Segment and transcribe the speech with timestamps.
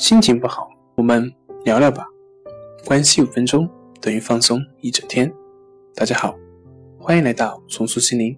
[0.00, 1.30] 心情不好，我们
[1.62, 2.06] 聊聊吧。
[2.86, 3.68] 关系五分钟
[4.00, 5.30] 等于放松一整天。
[5.94, 6.34] 大家好，
[6.98, 8.34] 欢迎来到重塑心灵，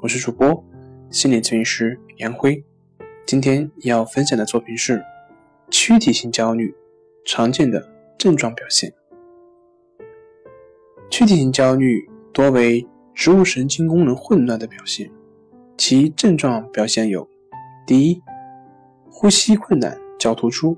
[0.00, 0.62] 我是主播
[1.10, 2.62] 心理咨询师杨辉。
[3.24, 5.02] 今天要分享的作品是
[5.70, 6.74] 躯体性焦虑
[7.24, 7.82] 常见的
[8.18, 8.92] 症状表现。
[11.08, 15.10] 躯体性焦虑多为植物神经功能混乱的表现，
[15.78, 17.26] 其症状表现有：
[17.86, 18.22] 第一，
[19.10, 20.76] 呼吸困难较突出。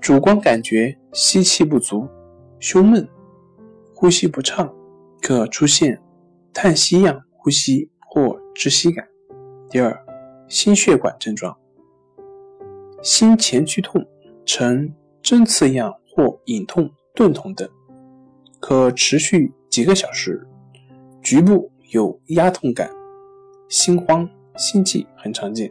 [0.00, 2.08] 主观感觉吸气不足、
[2.58, 3.06] 胸闷、
[3.94, 4.72] 呼吸不畅，
[5.20, 6.00] 可出现
[6.54, 9.06] 叹息样呼吸或窒息感。
[9.68, 9.94] 第二，
[10.48, 11.54] 心血管症状，
[13.02, 14.02] 心前区痛
[14.46, 14.90] 呈
[15.20, 17.68] 针刺样或隐痛、钝痛等，
[18.58, 20.48] 可持续几个小时，
[21.22, 22.90] 局部有压痛感，
[23.68, 24.26] 心慌、
[24.56, 25.70] 心悸很常见。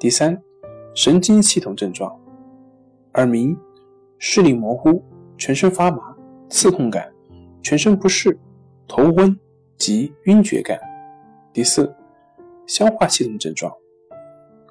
[0.00, 0.42] 第三，
[0.92, 2.12] 神经系统症状。
[3.14, 3.56] 耳鸣、
[4.18, 5.02] 视力模糊、
[5.36, 6.14] 全身发麻、
[6.48, 7.12] 刺痛感、
[7.62, 8.38] 全身不适、
[8.86, 9.38] 头昏
[9.76, 10.78] 及晕厥感。
[11.52, 11.92] 第四，
[12.66, 13.72] 消化系统症状：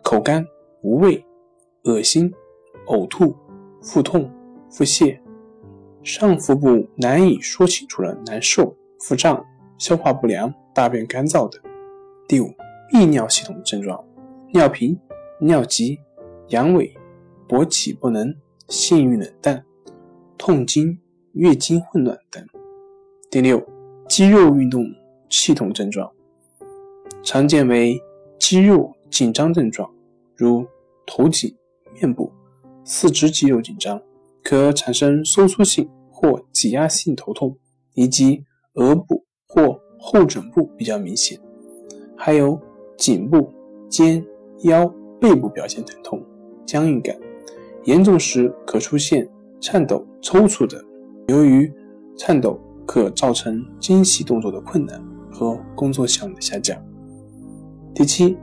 [0.03, 0.45] 口干、
[0.81, 1.25] 无味、
[1.83, 2.31] 恶心、
[2.87, 3.35] 呕吐、
[3.81, 4.31] 腹痛、
[4.69, 5.19] 腹泻、
[6.03, 9.43] 上腹部难以说清楚的难受、腹胀、
[9.77, 11.61] 消化不良、大便干燥等。
[12.27, 12.45] 第五，
[12.93, 14.01] 泌尿系统症状：
[14.53, 14.97] 尿频、
[15.41, 15.99] 尿急、
[16.49, 16.96] 阳痿。
[17.47, 18.35] 勃起不能、
[18.67, 19.63] 性欲冷淡、
[20.37, 20.99] 痛经、
[21.33, 22.45] 月经混乱等。
[23.31, 23.65] 第六，
[24.09, 24.85] 肌肉运动
[25.29, 26.11] 系统症状，
[27.23, 27.97] 常见为
[28.39, 29.89] 肌肉紧张症状，
[30.35, 30.65] 如
[31.05, 31.55] 头颈、
[31.93, 32.31] 面部、
[32.83, 34.01] 四肢肌肉紧张，
[34.43, 37.57] 可产生收缩性或挤压性头痛，
[37.93, 41.39] 以及额部或后枕部比较明显，
[42.15, 42.59] 还有
[42.97, 43.51] 颈部、
[43.89, 44.25] 肩、
[44.63, 44.87] 腰、
[45.19, 46.21] 背部表现疼痛、
[46.65, 47.17] 僵硬感。
[47.87, 49.25] 严重时可出现
[49.61, 50.77] 颤抖、抽搐等。
[51.27, 51.71] 由于
[52.17, 55.01] 颤抖可造成精细动作的困难
[55.31, 56.77] 和工作效率的下降。
[57.95, 58.37] 第七，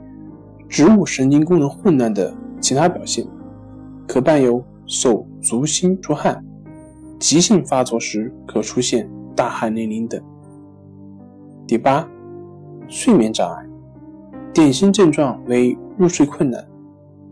[0.67, 3.23] 植物神经功能混乱的其他表现，
[4.07, 6.43] 可伴有手足心出汗，
[7.19, 10.19] 急性发作时可出现大汗淋漓等。
[11.67, 12.07] 第八，
[12.87, 13.63] 睡眠障碍，
[14.51, 16.67] 典型症状为入睡困难，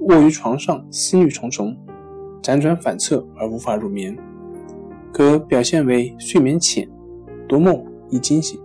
[0.02, 1.76] 卧于床上思虑重重。
[2.44, 4.16] 辗转反侧而无法入眠，
[5.14, 6.88] 可表现为睡眠浅、
[7.48, 8.60] 多梦、易惊醒。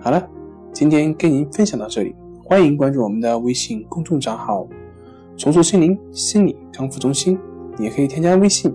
[0.00, 0.28] 好了，
[0.72, 2.12] 今天跟您分享到这里，
[2.42, 4.66] 欢迎关注我们的微信公众账号
[5.38, 7.38] “重塑心灵心理康复中心”，
[7.78, 8.74] 也可以添加微信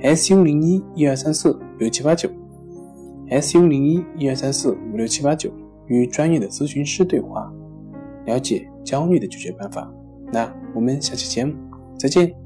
[0.00, 2.30] “su 零一一二三四五六七八九
[3.28, 5.50] ”，“su 零一一二三四五六七八九”，
[5.88, 7.52] 与专业的咨询师对话，
[8.26, 9.92] 了解焦虑的解决办法。
[10.32, 11.52] 那我们下期节目
[11.98, 12.43] 再见。